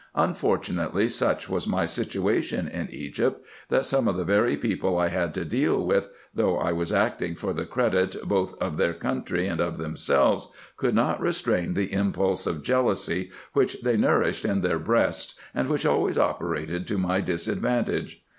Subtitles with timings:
[0.15, 5.31] Unfortunately such was my situation in Egypt, that some of the very people I had
[5.35, 9.61] to deal with, though I was acting for the credit both of their country and
[9.61, 15.35] of themselves, could not restrain the impulse of jealousy, which they nourished in their breasts,
[15.53, 18.23] and which always operated to my disadvantage.